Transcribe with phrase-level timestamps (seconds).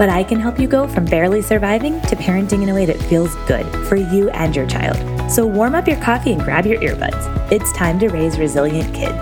[0.00, 2.96] but I can help you go from barely surviving to parenting in a way that
[3.02, 4.96] feels good for you and your child.
[5.30, 7.52] So warm up your coffee and grab your earbuds.
[7.52, 9.12] It's time to raise resilient kids.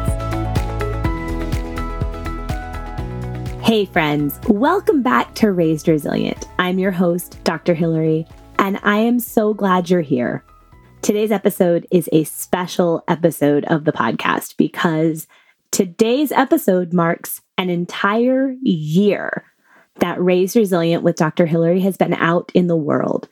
[3.60, 6.46] Hey, friends, welcome back to Raised Resilient.
[6.60, 7.74] I'm your host, Dr.
[7.74, 8.24] Hilary,
[8.60, 10.44] and I am so glad you're here.
[11.02, 15.26] Today's episode is a special episode of the podcast because
[15.72, 19.44] today's episode marks an entire year
[20.00, 21.46] that Raised Resilient with Dr.
[21.46, 23.28] Hilary has been out in the world.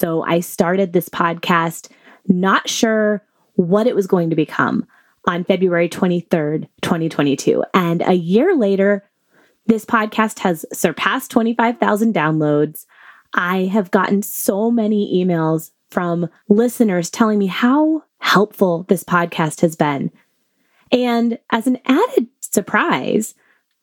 [0.00, 1.90] So I started this podcast
[2.26, 3.22] not sure
[3.54, 4.86] what it was going to become
[5.26, 7.64] on February 23rd, 2022.
[7.74, 9.04] And a year later,
[9.66, 12.86] this podcast has surpassed 25,000 downloads.
[13.34, 19.76] I have gotten so many emails from listeners telling me how helpful this podcast has
[19.76, 20.10] been.
[20.90, 23.34] And as an added surprise,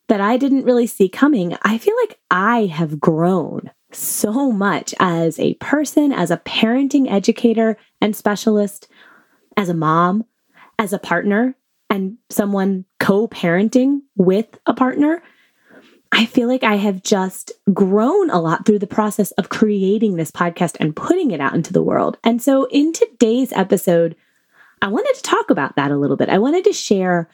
[0.08, 5.40] that I didn't really see coming, I feel like I have grown so much as
[5.40, 8.88] a person, as a parenting educator and specialist,
[9.58, 10.26] as a mom,
[10.78, 11.56] as a partner,
[11.90, 15.24] and someone co parenting with a partner.
[16.12, 20.32] I feel like I have just grown a lot through the process of creating this
[20.32, 22.18] podcast and putting it out into the world.
[22.24, 24.16] And so, in today's episode,
[24.82, 26.30] I wanted to talk about that a little bit.
[26.30, 27.30] I wanted to share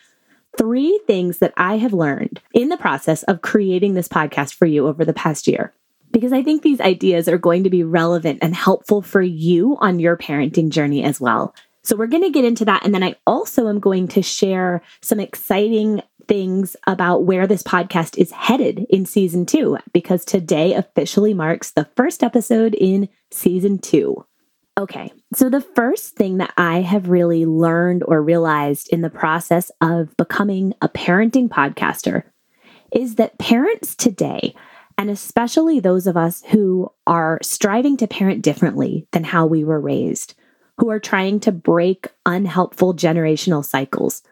[0.57, 4.87] three things that I have learned in the process of creating this podcast for you
[4.87, 5.73] over the past year.
[6.11, 9.99] Because I think these ideas are going to be relevant and helpful for you on
[9.99, 11.55] your parenting journey as well.
[11.83, 12.85] So, we're going to get into that.
[12.85, 18.17] And then I also am going to share some exciting things about where this podcast
[18.17, 24.25] is headed in season two, because today officially marks the first episode in season two.
[24.79, 29.69] Okay, so the first thing that I have really learned or realized in the process
[29.81, 32.23] of becoming a parenting podcaster
[32.93, 34.55] is that parents today,
[34.97, 39.79] and especially those of us who are striving to parent differently than how we were
[39.79, 40.35] raised,
[40.77, 44.23] who are trying to break unhelpful generational cycles,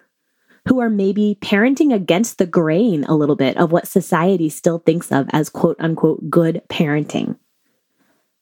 [0.69, 5.11] who are maybe parenting against the grain a little bit of what society still thinks
[5.11, 7.37] of as quote unquote good parenting.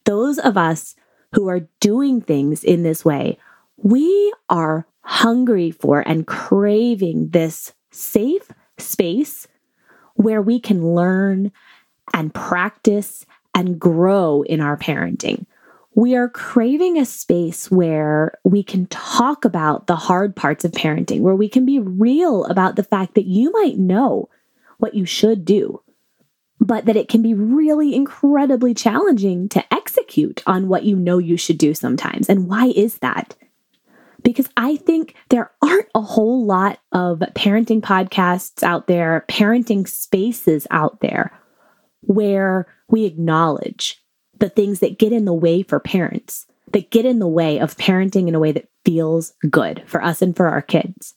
[0.06, 0.96] Those of us
[1.38, 3.38] who are doing things in this way,
[3.78, 9.48] we are hungry for and craving this safe space
[10.16, 11.52] where we can learn
[12.12, 15.46] and practice and grow in our parenting.
[15.94, 21.22] We are craving a space where we can talk about the hard parts of parenting,
[21.22, 24.28] where we can be real about the fact that you might know
[24.80, 25.84] what you should do,
[26.68, 31.38] but that it can be really incredibly challenging to execute on what you know you
[31.38, 32.28] should do sometimes.
[32.28, 33.36] And why is that?
[34.22, 40.68] Because I think there aren't a whole lot of parenting podcasts out there, parenting spaces
[40.70, 41.32] out there
[42.02, 44.04] where we acknowledge
[44.38, 47.78] the things that get in the way for parents, that get in the way of
[47.78, 51.14] parenting in a way that feels good for us and for our kids.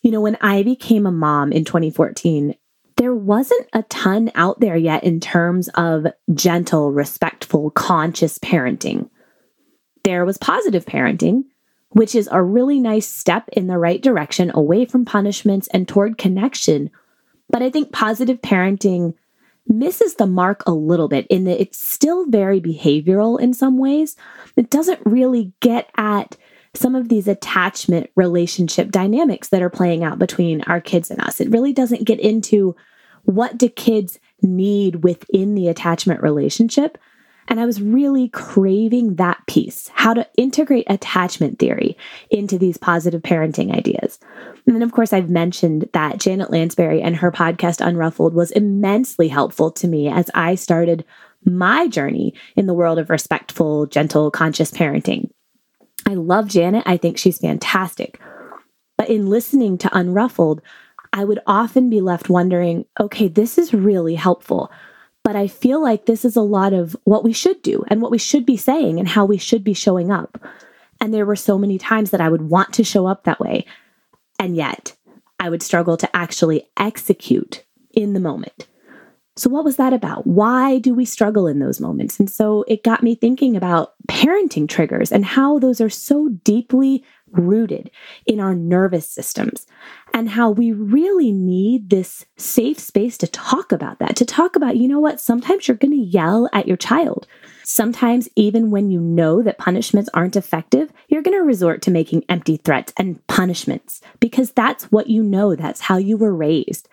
[0.00, 2.54] You know, when I became a mom in 2014,
[2.96, 9.08] there wasn't a ton out there yet in terms of gentle, respectful, conscious parenting.
[10.04, 11.44] There was positive parenting,
[11.90, 16.18] which is a really nice step in the right direction away from punishments and toward
[16.18, 16.90] connection.
[17.48, 19.14] But I think positive parenting
[19.66, 24.16] misses the mark a little bit in that it's still very behavioral in some ways.
[24.56, 26.36] It doesn't really get at
[26.74, 31.40] some of these attachment relationship dynamics that are playing out between our kids and us.
[31.40, 32.74] It really doesn't get into
[33.22, 36.98] what do kids need within the attachment relationship.
[37.46, 41.96] And I was really craving that piece, how to integrate attachment theory
[42.30, 44.18] into these positive parenting ideas.
[44.66, 49.28] And then, of course, I've mentioned that Janet Lansbury and her podcast Unruffled was immensely
[49.28, 51.04] helpful to me as I started
[51.44, 55.28] my journey in the world of respectful, gentle, conscious parenting.
[56.06, 56.84] I love Janet.
[56.86, 58.20] I think she's fantastic.
[58.96, 60.60] But in listening to Unruffled,
[61.12, 64.70] I would often be left wondering okay, this is really helpful.
[65.22, 68.10] But I feel like this is a lot of what we should do and what
[68.10, 70.38] we should be saying and how we should be showing up.
[71.00, 73.64] And there were so many times that I would want to show up that way.
[74.38, 74.94] And yet
[75.40, 78.66] I would struggle to actually execute in the moment.
[79.36, 80.26] So, what was that about?
[80.26, 82.20] Why do we struggle in those moments?
[82.20, 87.02] And so it got me thinking about parenting triggers and how those are so deeply
[87.32, 87.90] rooted
[88.26, 89.66] in our nervous systems
[90.12, 94.76] and how we really need this safe space to talk about that, to talk about,
[94.76, 97.26] you know what, sometimes you're going to yell at your child.
[97.64, 102.22] Sometimes, even when you know that punishments aren't effective, you're going to resort to making
[102.28, 106.88] empty threats and punishments because that's what you know, that's how you were raised.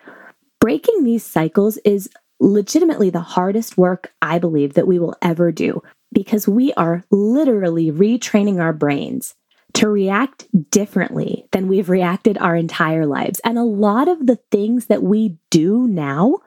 [0.60, 2.08] Breaking these cycles is
[2.42, 7.90] legitimately the hardest work I believe that we will ever do because we are literally
[7.90, 9.34] retraining our brains
[9.74, 13.40] to react differently than we've reacted our entire lives.
[13.44, 16.40] And a lot of the things that we do now,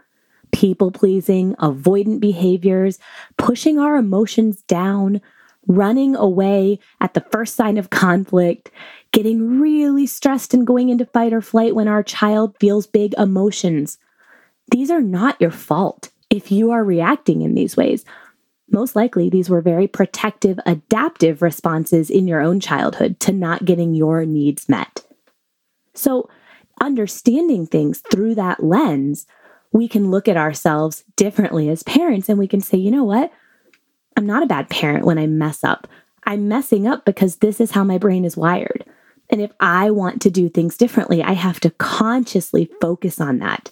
[0.51, 2.99] people pleasing, avoidant behaviors,
[3.37, 5.21] pushing our emotions down,
[5.65, 8.69] running away at the first sign of conflict,
[9.11, 13.97] getting really stressed and going into fight or flight when our child feels big emotions.
[14.71, 18.03] These are not your fault if you are reacting in these ways.
[18.69, 23.93] Most likely, these were very protective, adaptive responses in your own childhood to not getting
[23.93, 25.03] your needs met.
[25.93, 26.29] So,
[26.81, 29.27] understanding things through that lens,
[29.71, 33.31] we can look at ourselves differently as parents and we can say, you know what?
[34.17, 35.87] I'm not a bad parent when I mess up.
[36.23, 38.83] I'm messing up because this is how my brain is wired.
[39.29, 43.71] And if I want to do things differently, I have to consciously focus on that.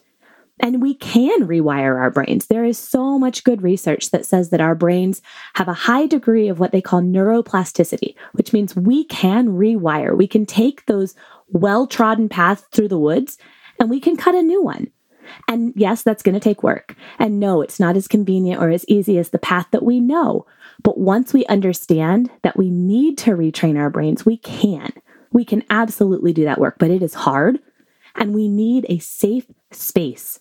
[0.63, 2.47] And we can rewire our brains.
[2.47, 5.21] There is so much good research that says that our brains
[5.55, 10.15] have a high degree of what they call neuroplasticity, which means we can rewire.
[10.15, 11.15] We can take those
[11.49, 13.37] well trodden paths through the woods
[13.77, 14.87] and we can cut a new one.
[15.49, 16.95] And yes, that's going to take work.
[17.19, 20.45] And no, it's not as convenient or as easy as the path that we know.
[20.81, 24.93] But once we understand that we need to retrain our brains, we can.
[25.33, 27.59] We can absolutely do that work, but it is hard.
[28.15, 30.39] And we need a safe space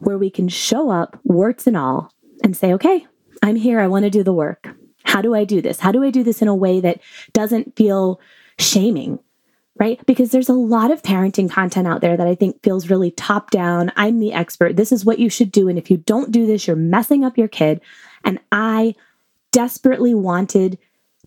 [0.00, 2.12] where we can show up, warts and all,
[2.42, 3.06] and say, okay,
[3.42, 3.80] I'm here.
[3.80, 4.68] I want to do the work.
[5.04, 5.80] How do I do this?
[5.80, 7.00] How do I do this in a way that
[7.32, 8.20] doesn't feel
[8.58, 9.18] shaming?
[9.78, 10.04] Right?
[10.04, 13.50] Because there's a lot of parenting content out there that I think feels really top
[13.50, 13.90] down.
[13.96, 14.76] I'm the expert.
[14.76, 15.68] This is what you should do.
[15.68, 17.80] And if you don't do this, you're messing up your kid.
[18.22, 18.94] And I
[19.52, 20.78] desperately wanted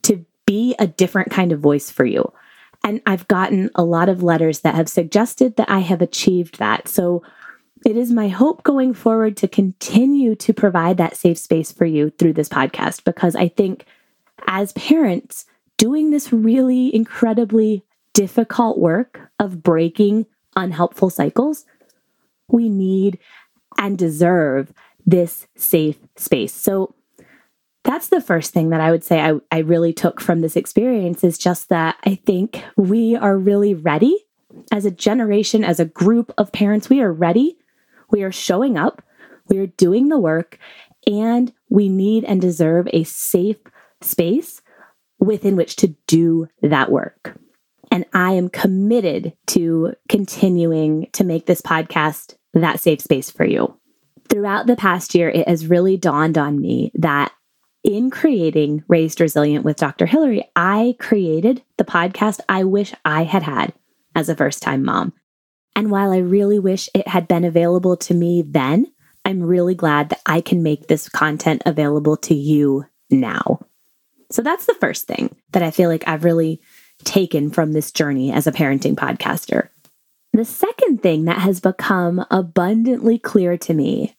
[0.04, 2.32] to be a different kind of voice for you.
[2.84, 6.88] And I've gotten a lot of letters that have suggested that I have achieved that.
[6.88, 7.24] So
[7.86, 12.12] it is my hope going forward to continue to provide that safe space for you
[12.12, 13.86] through this podcast because I think
[14.48, 15.46] as parents,
[15.78, 17.84] doing this really incredibly
[18.14, 20.26] difficult work of breaking
[20.56, 21.66] unhelpful cycles,
[22.48, 23.20] we need
[23.78, 24.72] and deserve
[25.06, 26.54] this safe space.
[26.54, 26.96] So
[27.84, 31.24] that's the first thing that I would say I, I really took from this experience
[31.24, 34.26] is just that I think we are really ready
[34.72, 37.58] as a generation, as a group of parents, we are ready
[38.14, 39.02] we are showing up,
[39.50, 40.58] we are doing the work,
[41.06, 43.58] and we need and deserve a safe
[44.02, 44.62] space
[45.20, 47.38] within which to do that work.
[47.92, 53.78] And I am committed to continuing to make this podcast that safe space for you.
[54.30, 57.34] Throughout the past year, it has really dawned on me that
[57.84, 60.06] in creating Raised Resilient with Dr.
[60.06, 63.74] Hilary, I created the podcast I wish I had had
[64.16, 65.14] as a first time mom.
[65.76, 68.88] And while I really wish it had been available to me then,
[69.26, 73.60] I'm really glad that I can make this content available to you now.
[74.32, 76.62] So that's the first thing that I feel like I've really
[77.04, 79.70] taken from this journey as a parenting podcaster.
[80.34, 84.16] The second thing that has become abundantly clear to me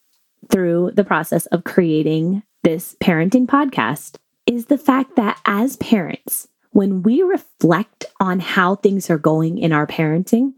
[0.50, 7.02] through the process of creating this parenting podcast is the fact that as parents, when
[7.02, 10.52] we reflect on how things are going in our parenting,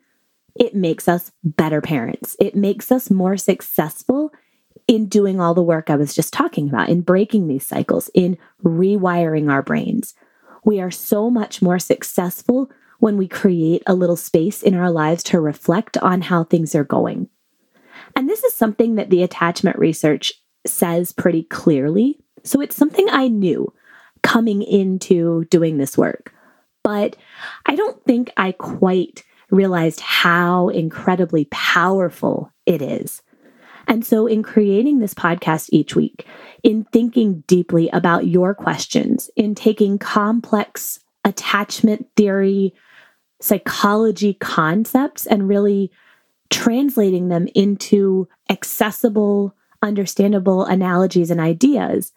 [0.59, 2.37] it makes us better parents.
[2.41, 4.33] It makes us more successful
[4.87, 8.39] in doing all the work I was just talking about, in breaking these cycles, in
[8.63, 10.15] rewiring our brains.
[10.65, 15.23] We are so much more successful when we create a little space in our lives
[15.25, 17.29] to reflect on how things are going.
[18.15, 20.33] And this is something that the attachment research
[20.67, 22.19] says pretty clearly.
[22.45, 23.73] So it's something I knew
[24.23, 26.33] coming into doing this work.
[26.83, 27.17] But
[27.67, 33.23] I don't think I quite realized how incredibly powerful it is.
[33.89, 36.27] And so, in creating this podcast each week,
[36.63, 42.75] in thinking deeply about your questions, in taking complex attachment theory,
[43.41, 45.93] psychology concepts, and really
[46.51, 52.13] translating them into accessible, understandable analogies and ideas,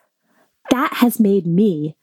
[0.72, 1.96] that has made me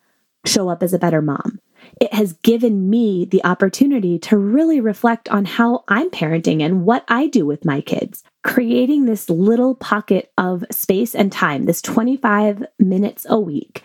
[0.45, 1.61] show up as a better mom
[2.00, 7.05] it has given me the opportunity to really reflect on how I'm parenting and what
[7.09, 12.64] I do with my kids, creating this little pocket of space and time, this 25
[12.78, 13.83] minutes a week,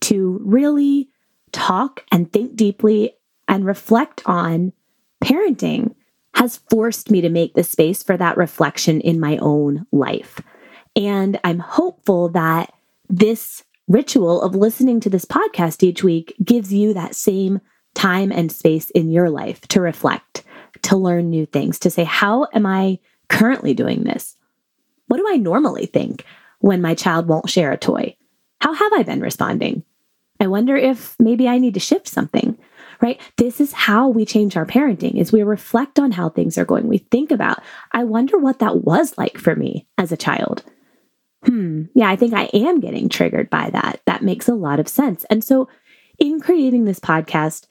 [0.00, 1.08] to really
[1.52, 3.14] talk and think deeply
[3.48, 4.72] and reflect on
[5.22, 5.94] parenting
[6.34, 10.40] has forced me to make the space for that reflection in my own life.
[10.96, 12.72] And I'm hopeful that
[13.08, 17.60] this ritual of listening to this podcast each week gives you that same
[17.94, 20.44] time and space in your life to reflect,
[20.82, 24.36] to learn new things, to say, how am I currently doing this?
[25.08, 26.24] What do I normally think
[26.60, 28.16] when my child won't share a toy?
[28.60, 29.82] How have I been responding?
[30.38, 32.56] I wonder if maybe I need to shift something
[33.00, 33.20] right?
[33.36, 36.86] This is how we change our parenting is we reflect on how things are going.
[36.86, 40.62] We think about, I wonder what that was like for me as a child.
[41.44, 44.00] Hmm, yeah, I think I am getting triggered by that.
[44.06, 45.24] That makes a lot of sense.
[45.30, 45.68] And so
[46.18, 47.66] in creating this podcast,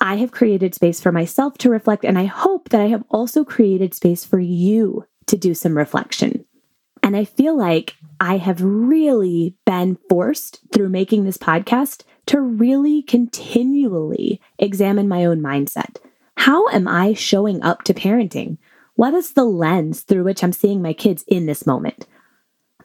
[0.00, 3.44] I have created space for myself to reflect, and I hope that I have also
[3.44, 6.44] created space for you to do some reflection.
[7.02, 13.02] And I feel like I have really been forced through making this podcast to really
[13.02, 15.98] continually examine my own mindset.
[16.36, 18.58] How am I showing up to parenting?
[18.96, 22.06] What is the lens through which I'm seeing my kids in this moment?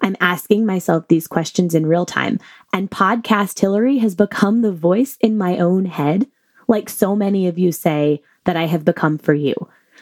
[0.01, 2.39] I'm asking myself these questions in real time,
[2.73, 6.27] and Podcast Hilary has become the voice in my own head,
[6.67, 9.53] like so many of you say that I have become for you,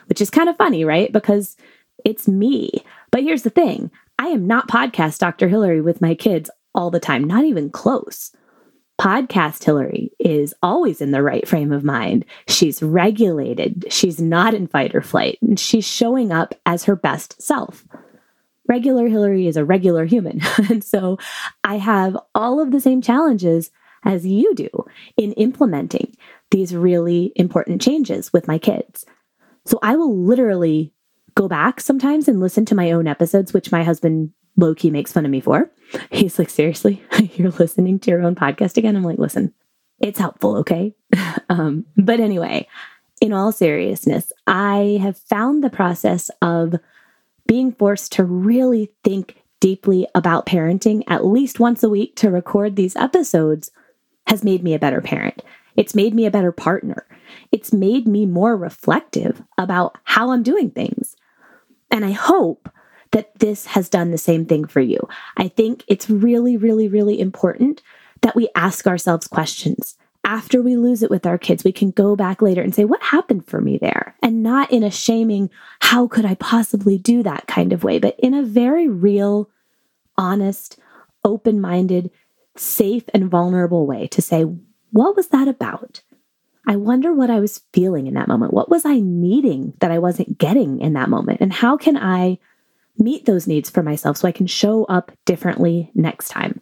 [0.07, 1.11] which is kind of funny, right?
[1.11, 1.57] Because
[2.05, 2.71] it's me.
[3.11, 5.47] But here's the thing I am not podcast Dr.
[5.47, 8.31] Hilary with my kids all the time, not even close.
[8.99, 12.25] Podcast Hilary is always in the right frame of mind.
[12.47, 13.85] She's regulated.
[13.89, 17.85] She's not in fight or flight, and she's showing up as her best self.
[18.67, 20.41] Regular Hilary is a regular human.
[20.69, 21.17] and so
[21.63, 23.71] I have all of the same challenges
[24.03, 24.69] as you do
[25.17, 26.15] in implementing
[26.51, 29.05] these really important changes with my kids.
[29.65, 30.93] So I will literally
[31.35, 35.11] go back sometimes and listen to my own episodes, which my husband low key makes
[35.11, 35.69] fun of me for.
[36.11, 37.01] He's like, seriously,
[37.35, 38.95] you're listening to your own podcast again?
[38.95, 39.53] I'm like, listen,
[39.99, 40.95] it's helpful, okay?
[41.49, 42.67] um, but anyway,
[43.21, 46.75] in all seriousness, I have found the process of
[47.47, 52.75] being forced to really think deeply about parenting at least once a week to record
[52.75, 53.71] these episodes
[54.27, 55.41] has made me a better parent.
[55.75, 57.07] It's made me a better partner.
[57.51, 61.15] It's made me more reflective about how I'm doing things.
[61.89, 62.69] And I hope
[63.11, 64.99] that this has done the same thing for you.
[65.37, 67.81] I think it's really, really, really important
[68.21, 69.97] that we ask ourselves questions.
[70.27, 73.01] After we lose it with our kids, we can go back later and say, What
[73.01, 74.15] happened for me there?
[74.21, 78.19] And not in a shaming, How could I possibly do that kind of way, but
[78.19, 79.49] in a very real,
[80.17, 80.77] honest,
[81.23, 82.11] open minded,
[82.57, 84.43] safe, and vulnerable way to say,
[84.91, 86.01] What was that about?
[86.67, 88.53] I wonder what I was feeling in that moment.
[88.53, 91.39] What was I needing that I wasn't getting in that moment?
[91.39, 92.39] And how can I
[92.99, 96.61] meet those needs for myself so I can show up differently next time.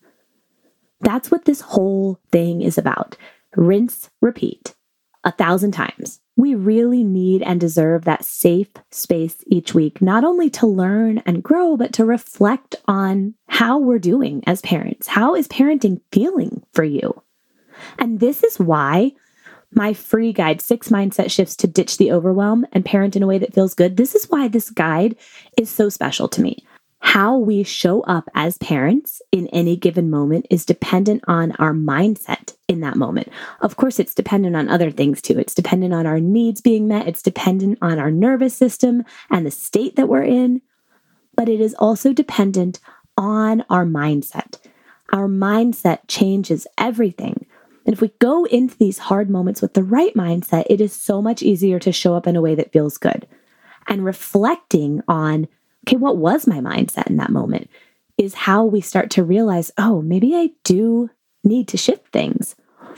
[1.02, 3.18] That's what this whole thing is about.
[3.56, 4.76] Rinse, repeat
[5.24, 6.22] a thousand times.
[6.38, 11.44] We really need and deserve that safe space each week, not only to learn and
[11.44, 15.08] grow, but to reflect on how we're doing as parents.
[15.08, 17.22] How is parenting feeling for you?
[17.98, 19.14] And this is why
[19.72, 23.38] my free guide, Six Mindset Shifts to Ditch the Overwhelm and Parent in a Way
[23.38, 23.98] That Feels Good.
[23.98, 25.16] This is why this guide
[25.58, 26.66] is so special to me.
[27.06, 32.56] How we show up as parents in any given moment is dependent on our mindset
[32.68, 33.30] in that moment.
[33.62, 35.38] Of course, it's dependent on other things too.
[35.38, 39.52] It's dependent on our needs being met, it's dependent on our nervous system and the
[39.52, 40.64] state that we're in,
[41.36, 42.80] but it is also dependent
[43.16, 44.58] on our mindset.
[45.14, 47.46] Our mindset changes everything.
[47.86, 51.22] And if we go into these hard moments with the right mindset, it is so
[51.22, 53.28] much easier to show up in a way that feels good.
[53.88, 55.48] And reflecting on,
[55.86, 57.70] okay, what was my mindset in that moment
[58.18, 61.10] is how we start to realize, oh, maybe I do
[61.44, 62.56] need to shift things.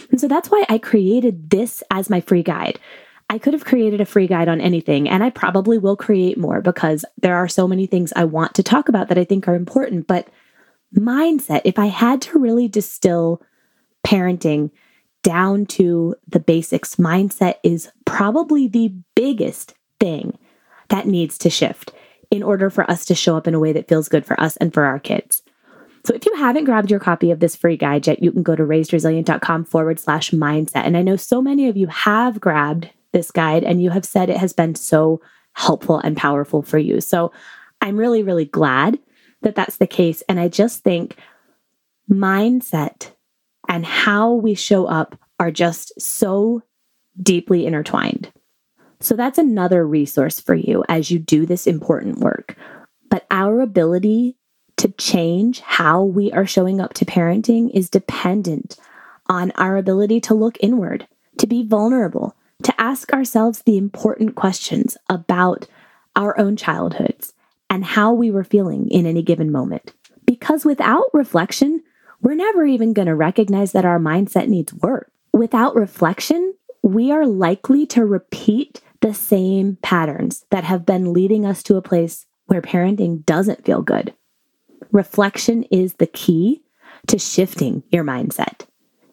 [0.09, 2.79] And so that's why I created this as my free guide.
[3.29, 6.61] I could have created a free guide on anything, and I probably will create more
[6.61, 9.55] because there are so many things I want to talk about that I think are
[9.55, 10.07] important.
[10.07, 10.29] But
[10.95, 13.41] mindset, if I had to really distill
[14.05, 14.71] parenting
[15.23, 20.37] down to the basics, mindset is probably the biggest thing
[20.87, 21.91] that needs to shift
[22.31, 24.57] in order for us to show up in a way that feels good for us
[24.57, 25.41] and for our kids.
[26.05, 28.55] So if you haven't grabbed your copy of this free guide yet, you can go
[28.55, 30.85] to raisedresilient.com forward slash mindset.
[30.85, 34.29] And I know so many of you have grabbed this guide and you have said
[34.29, 35.21] it has been so
[35.53, 37.01] helpful and powerful for you.
[37.01, 37.31] So
[37.81, 38.99] I'm really, really glad
[39.41, 40.23] that that's the case.
[40.29, 41.17] And I just think
[42.09, 43.11] mindset
[43.67, 46.63] and how we show up are just so
[47.21, 48.31] deeply intertwined.
[48.99, 52.55] So that's another resource for you as you do this important work.
[53.09, 54.35] But our ability
[54.77, 58.77] to change how we are showing up to parenting is dependent
[59.27, 64.97] on our ability to look inward, to be vulnerable, to ask ourselves the important questions
[65.09, 65.67] about
[66.15, 67.33] our own childhoods
[67.69, 69.93] and how we were feeling in any given moment.
[70.25, 71.83] Because without reflection,
[72.21, 75.11] we're never even going to recognize that our mindset needs work.
[75.33, 81.63] Without reflection, we are likely to repeat the same patterns that have been leading us
[81.63, 84.13] to a place where parenting doesn't feel good.
[84.91, 86.63] Reflection is the key
[87.07, 88.65] to shifting your mindset.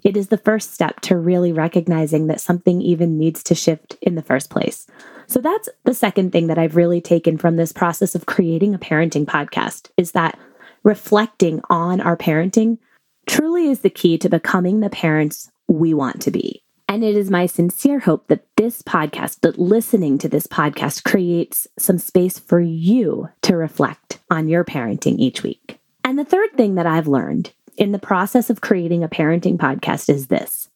[0.03, 4.15] It is the first step to really recognizing that something even needs to shift in
[4.15, 4.87] the first place.
[5.27, 8.79] So that's the second thing that I've really taken from this process of creating a
[8.79, 10.39] parenting podcast is that
[10.83, 12.79] reflecting on our parenting
[13.27, 16.64] truly is the key to becoming the parents we want to be.
[16.89, 21.67] And it is my sincere hope that this podcast, that listening to this podcast creates
[21.79, 25.81] some space for you to reflect on your parenting each week.
[26.05, 30.09] And the third thing that I've learned in the process of creating a parenting podcast
[30.09, 30.69] is this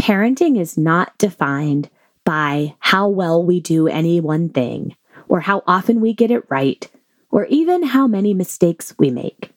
[0.00, 1.90] parenting is not defined
[2.24, 4.94] by how well we do any one thing,
[5.28, 6.88] or how often we get it right,
[7.30, 9.52] or even how many mistakes we make.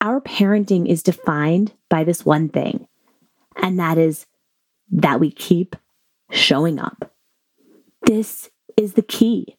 [0.00, 2.86] Our parenting is defined by this one thing,
[3.56, 4.26] and that is
[4.90, 5.76] that we keep
[6.30, 7.12] showing up.
[8.02, 9.56] This is the key.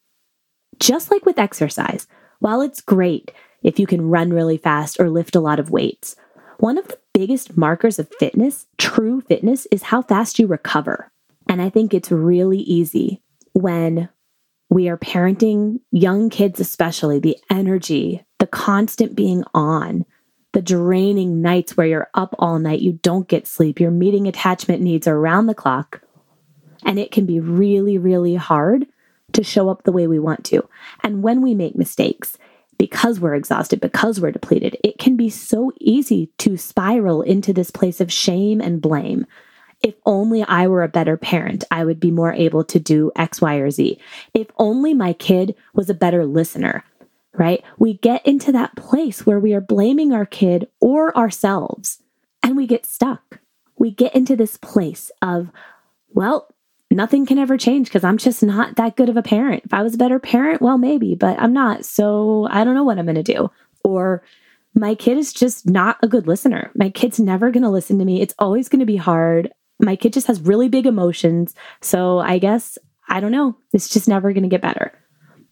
[0.79, 2.07] Just like with exercise,
[2.39, 3.31] while it's great
[3.63, 6.15] if you can run really fast or lift a lot of weights,
[6.59, 11.11] one of the biggest markers of fitness, true fitness, is how fast you recover.
[11.49, 13.21] And I think it's really easy
[13.53, 14.09] when
[14.69, 20.05] we are parenting young kids, especially the energy, the constant being on,
[20.53, 24.81] the draining nights where you're up all night, you don't get sleep, your meeting attachment
[24.81, 26.01] needs around the clock.
[26.85, 28.87] And it can be really, really hard
[29.33, 30.67] to show up the way we want to.
[31.03, 32.37] And when we make mistakes,
[32.77, 37.71] because we're exhausted, because we're depleted, it can be so easy to spiral into this
[37.71, 39.25] place of shame and blame.
[39.81, 43.41] If only I were a better parent, I would be more able to do X,
[43.41, 43.99] Y, or Z.
[44.33, 46.83] If only my kid was a better listener,
[47.37, 47.63] right?
[47.77, 52.01] We get into that place where we are blaming our kid or ourselves
[52.43, 53.39] and we get stuck.
[53.77, 55.51] We get into this place of,
[56.09, 56.53] well,
[56.89, 59.63] nothing can ever change because I'm just not that good of a parent.
[59.65, 61.85] If I was a better parent, well, maybe, but I'm not.
[61.85, 63.51] So I don't know what I'm going to do.
[63.83, 64.23] Or
[64.73, 66.71] my kid is just not a good listener.
[66.75, 68.21] My kid's never going to listen to me.
[68.21, 69.51] It's always going to be hard.
[69.79, 71.53] My kid just has really big emotions.
[71.81, 72.77] So I guess,
[73.09, 74.91] I don't know, it's just never going to get better.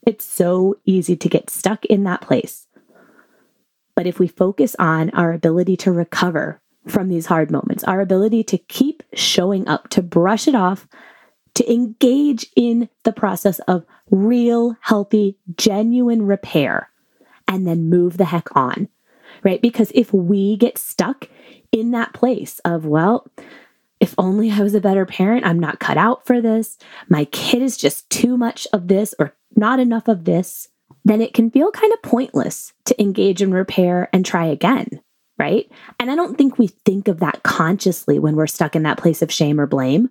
[0.06, 2.68] It's so easy to get stuck in that place.
[3.96, 8.44] But if we focus on our ability to recover from these hard moments, our ability
[8.44, 10.88] to keep showing up, to brush it off,
[11.56, 16.90] to engage in the process of real, healthy, genuine repair,
[17.48, 18.90] and then move the heck on,
[19.44, 19.62] right?
[19.62, 21.30] Because if we get stuck
[21.72, 23.28] in that place of, well,
[24.00, 26.78] if only I was a better parent, I'm not cut out for this,
[27.10, 30.68] my kid is just too much of this or not enough of this,
[31.04, 35.02] then it can feel kind of pointless to engage in repair and try again,
[35.38, 35.70] right?
[36.00, 39.22] And I don't think we think of that consciously when we're stuck in that place
[39.22, 40.10] of shame or blame.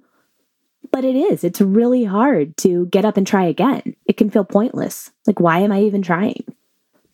[0.91, 1.45] But it is.
[1.45, 3.97] It's really hard to get up and try again.
[4.07, 5.11] It can feel pointless.
[5.27, 6.45] Like, why am I even trying?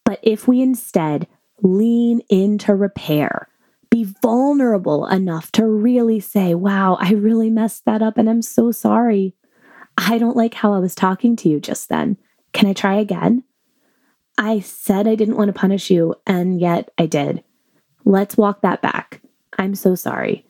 [0.05, 1.27] But if we instead
[1.63, 3.49] lean into repair,
[3.91, 8.71] be vulnerable enough to really say, wow, I really messed that up and I'm so
[8.71, 9.35] sorry.
[9.99, 12.17] I don't like how I was talking to you just then.
[12.53, 13.45] Can I try again?
[14.39, 17.45] I said I didn't want to punish you, and yet I did.
[18.07, 19.21] Let's walk that back.
[19.59, 20.47] I'm so sorry.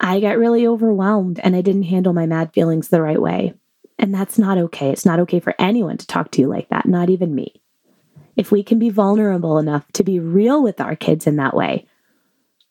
[0.00, 3.54] I got really overwhelmed and I didn't handle my mad feelings the right way.
[3.98, 4.90] And that's not okay.
[4.90, 7.60] It's not okay for anyone to talk to you like that, not even me.
[8.34, 11.86] If we can be vulnerable enough to be real with our kids in that way,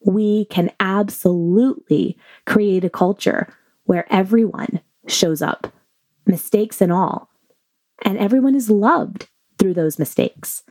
[0.05, 3.47] we can absolutely create a culture
[3.85, 5.67] where everyone shows up
[6.25, 7.29] mistakes and all.
[8.03, 10.63] And everyone is loved through those mistakes.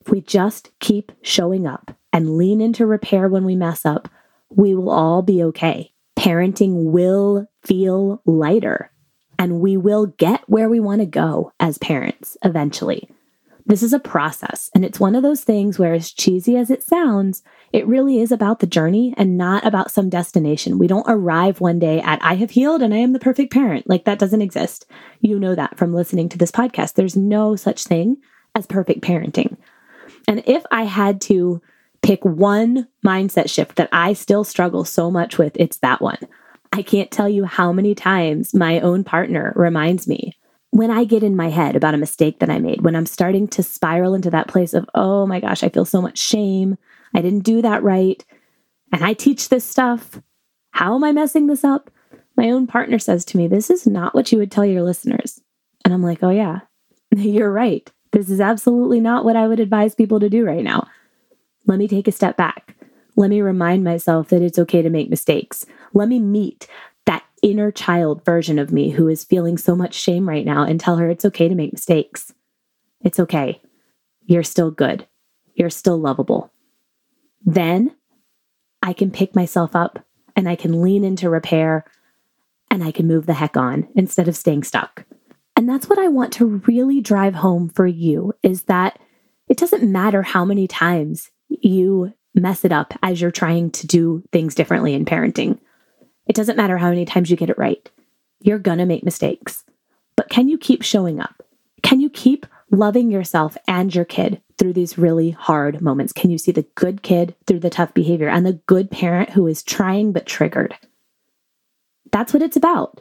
[0.00, 4.08] If we just keep showing up and lean into repair when we mess up,
[4.48, 5.92] we will all be okay.
[6.18, 8.90] Parenting will feel lighter
[9.38, 13.08] and we will get where we want to go as parents eventually.
[13.68, 16.82] This is a process, and it's one of those things where, as cheesy as it
[16.82, 20.78] sounds, it really is about the journey and not about some destination.
[20.78, 23.86] We don't arrive one day at, I have healed and I am the perfect parent.
[23.86, 24.86] Like that doesn't exist.
[25.20, 26.94] You know that from listening to this podcast.
[26.94, 28.16] There's no such thing
[28.54, 29.58] as perfect parenting.
[30.26, 31.60] And if I had to
[32.00, 36.18] pick one mindset shift that I still struggle so much with, it's that one.
[36.72, 40.38] I can't tell you how many times my own partner reminds me
[40.70, 43.48] when I get in my head about a mistake that I made, when I'm starting
[43.48, 46.76] to spiral into that place of, oh my gosh, I feel so much shame.
[47.14, 48.22] I didn't do that right.
[48.92, 50.20] And I teach this stuff.
[50.72, 51.90] How am I messing this up?
[52.36, 55.40] My own partner says to me, This is not what you would tell your listeners.
[55.84, 56.60] And I'm like, Oh, yeah,
[57.16, 57.90] you're right.
[58.12, 60.86] This is absolutely not what I would advise people to do right now.
[61.66, 62.74] Let me take a step back.
[63.16, 65.66] Let me remind myself that it's okay to make mistakes.
[65.92, 66.68] Let me meet
[67.42, 70.96] inner child version of me who is feeling so much shame right now and tell
[70.96, 72.32] her it's okay to make mistakes.
[73.00, 73.60] It's okay.
[74.24, 75.06] You're still good.
[75.54, 76.52] You're still lovable.
[77.44, 77.96] Then
[78.82, 80.04] I can pick myself up
[80.36, 81.84] and I can lean into repair
[82.70, 85.04] and I can move the heck on instead of staying stuck.
[85.56, 88.98] And that's what I want to really drive home for you is that
[89.48, 94.22] it doesn't matter how many times you mess it up as you're trying to do
[94.30, 95.58] things differently in parenting.
[96.28, 97.90] It doesn't matter how many times you get it right.
[98.40, 99.64] You're going to make mistakes.
[100.16, 101.42] But can you keep showing up?
[101.82, 106.12] Can you keep loving yourself and your kid through these really hard moments?
[106.12, 109.46] Can you see the good kid through the tough behavior and the good parent who
[109.46, 110.74] is trying but triggered?
[112.12, 113.00] That's what it's about.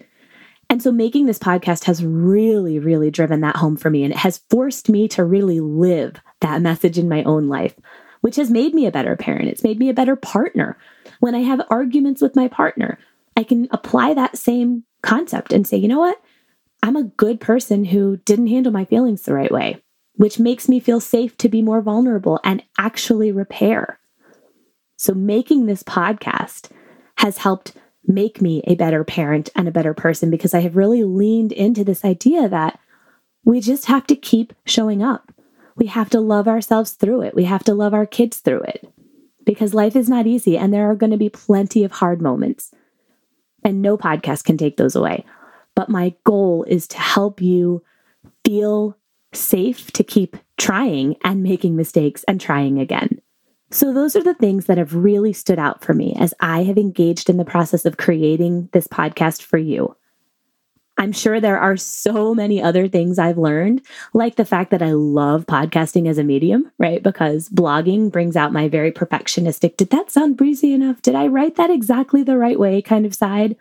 [0.69, 4.03] And so making this podcast has really, really driven that home for me.
[4.03, 7.73] And it has forced me to really live that message in my own life,
[8.21, 9.47] which has made me a better parent.
[9.47, 10.77] It's made me a better partner.
[11.19, 12.99] When I have arguments with my partner,
[13.37, 16.19] I can apply that same concept and say, you know what?
[16.81, 19.83] I'm a good person who didn't handle my feelings the right way,
[20.15, 23.99] which makes me feel safe to be more vulnerable and actually repair.
[24.97, 26.71] So making this podcast
[27.19, 27.73] has helped
[28.07, 31.83] make me a better parent and a better person because I have really leaned into
[31.83, 32.79] this idea that
[33.45, 35.31] we just have to keep showing up.
[35.75, 37.35] We have to love ourselves through it.
[37.35, 38.91] We have to love our kids through it
[39.45, 42.71] because life is not easy and there are going to be plenty of hard moments.
[43.67, 45.25] And no podcast can take those away.
[45.75, 47.83] But my goal is to help you
[48.45, 48.97] feel
[49.33, 53.19] safe to keep trying and making mistakes and trying again.
[53.69, 56.77] So, those are the things that have really stood out for me as I have
[56.77, 59.93] engaged in the process of creating this podcast for you.
[60.97, 63.81] I'm sure there are so many other things I've learned,
[64.13, 67.03] like the fact that I love podcasting as a medium, right?
[67.03, 71.01] Because blogging brings out my very perfectionistic, did that sound breezy enough?
[71.03, 73.55] Did I write that exactly the right way kind of side?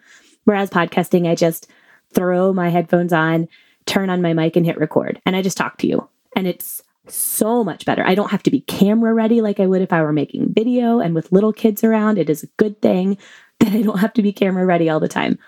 [0.44, 1.68] Whereas podcasting, I just
[2.14, 3.48] throw my headphones on,
[3.84, 6.08] turn on my mic, and hit record, and I just talk to you.
[6.34, 8.04] And it's so much better.
[8.04, 11.00] I don't have to be camera ready like I would if I were making video.
[11.00, 13.18] And with little kids around, it is a good thing
[13.60, 15.38] that I don't have to be camera ready all the time.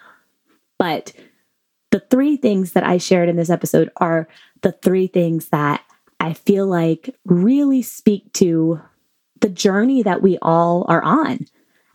[0.79, 1.13] But
[1.91, 4.29] the three things that I shared in this episode are
[4.63, 5.83] the three things that
[6.21, 8.81] I feel like really speak to
[9.41, 11.47] the journey that we all are on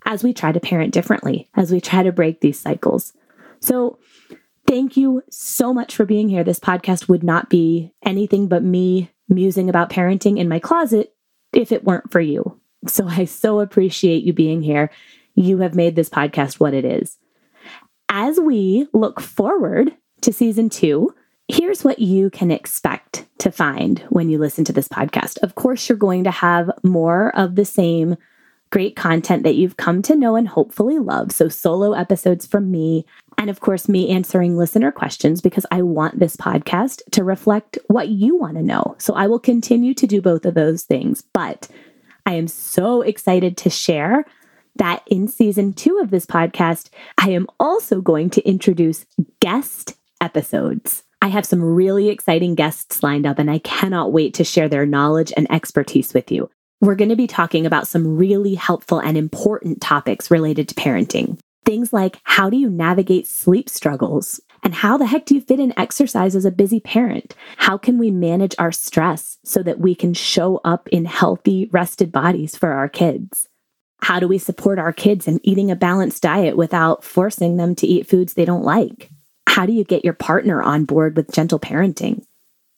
[0.05, 3.13] as we try to parent differently, as we try to break these cycles.
[3.59, 3.99] So,
[4.67, 6.43] thank you so much for being here.
[6.43, 11.13] This podcast would not be anything but me musing about parenting in my closet
[11.53, 12.59] if it weren't for you.
[12.87, 14.89] So I so appreciate you being here.
[15.35, 17.17] You have made this podcast what it is.
[18.15, 21.15] As we look forward to season two,
[21.47, 25.41] here's what you can expect to find when you listen to this podcast.
[25.41, 28.15] Of course, you're going to have more of the same
[28.69, 31.31] great content that you've come to know and hopefully love.
[31.31, 33.03] So, solo episodes from me,
[33.39, 38.09] and of course, me answering listener questions because I want this podcast to reflect what
[38.09, 38.95] you want to know.
[38.99, 41.23] So, I will continue to do both of those things.
[41.33, 41.67] But
[42.27, 44.25] I am so excited to share
[44.75, 49.05] that in season two of this podcast, I am also going to introduce
[49.39, 51.03] guest episodes.
[51.21, 54.85] I have some really exciting guests lined up, and I cannot wait to share their
[54.85, 56.49] knowledge and expertise with you
[56.83, 61.39] we're going to be talking about some really helpful and important topics related to parenting.
[61.65, 64.41] Things like how do you navigate sleep struggles?
[64.63, 67.35] And how the heck do you fit in exercise as a busy parent?
[67.55, 72.11] How can we manage our stress so that we can show up in healthy, rested
[72.11, 73.47] bodies for our kids?
[74.03, 77.87] How do we support our kids in eating a balanced diet without forcing them to
[77.87, 79.09] eat foods they don't like?
[79.47, 82.25] How do you get your partner on board with gentle parenting?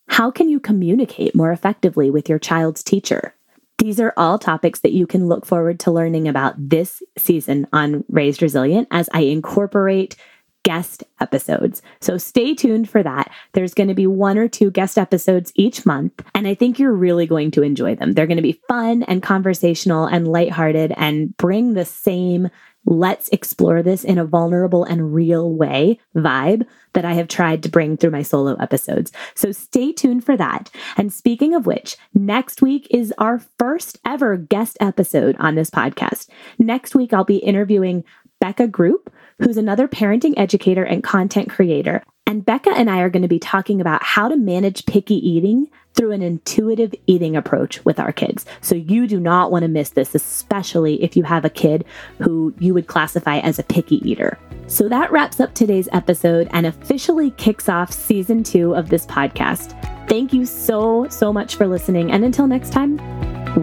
[0.07, 3.33] How can you communicate more effectively with your child's teacher?
[3.79, 8.03] These are all topics that you can look forward to learning about this season on
[8.07, 10.15] Raised Resilient as I incorporate
[10.65, 11.83] guest episodes.
[12.01, 13.31] So stay tuned for that.
[13.53, 16.91] There's going to be one or two guest episodes each month, and I think you're
[16.91, 18.13] really going to enjoy them.
[18.13, 22.49] They're going to be fun and conversational and lighthearted and bring the same
[22.87, 27.69] let's explore this in a vulnerable and real way vibe that I have tried to
[27.69, 29.11] bring through my solo episodes.
[29.33, 30.69] So stay tuned for that.
[30.95, 36.29] And speaking of which, next week is our first ever guest episode on this podcast.
[36.59, 38.03] Next week, I'll be interviewing
[38.39, 42.03] Becca Group, who's another parenting educator and content creator.
[42.27, 45.69] And Becca and I are going to be talking about how to manage picky eating
[45.93, 48.45] through an intuitive eating approach with our kids.
[48.61, 51.85] So you do not want to miss this, especially if you have a kid
[52.19, 54.37] who you would classify as a picky eater.
[54.67, 59.79] So that wraps up today's episode and officially kicks off season two of this podcast.
[60.09, 62.11] Thank you so, so much for listening.
[62.11, 62.97] And until next time,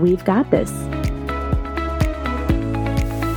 [0.00, 0.70] we've got this.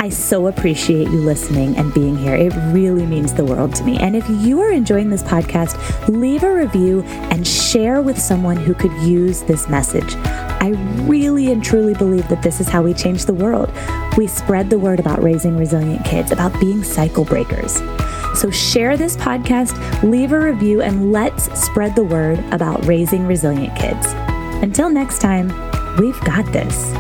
[0.06, 2.36] I so appreciate you listening and being here.
[2.36, 3.98] It really means the world to me.
[3.98, 8.76] And if you are enjoying this podcast, leave a review and share with someone who
[8.76, 10.14] could use this message.
[10.16, 10.74] I
[11.08, 13.72] really and truly believe that this is how we change the world.
[14.16, 17.82] We spread the word about raising resilient kids, about being cycle breakers.
[18.36, 23.76] So share this podcast, leave a review, and let's spread the word about raising resilient
[23.76, 24.06] kids.
[24.62, 25.48] Until next time,
[25.98, 26.94] we've got this.